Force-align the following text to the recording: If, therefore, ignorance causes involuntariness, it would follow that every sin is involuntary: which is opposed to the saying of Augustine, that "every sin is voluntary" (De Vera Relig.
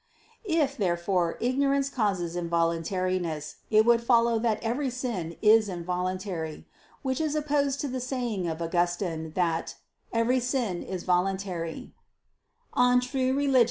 If, 0.49 0.77
therefore, 0.77 1.37
ignorance 1.39 1.87
causes 1.87 2.35
involuntariness, 2.35 3.57
it 3.69 3.85
would 3.85 4.01
follow 4.01 4.39
that 4.39 4.57
every 4.63 4.89
sin 4.89 5.37
is 5.43 5.69
involuntary: 5.69 6.65
which 7.03 7.21
is 7.21 7.35
opposed 7.35 7.79
to 7.81 7.87
the 7.87 7.99
saying 8.01 8.47
of 8.47 8.63
Augustine, 8.63 9.31
that 9.35 9.75
"every 10.11 10.39
sin 10.39 10.81
is 10.81 11.03
voluntary" 11.03 11.93
(De 12.75 12.99
Vera 13.05 13.31
Relig. 13.35 13.57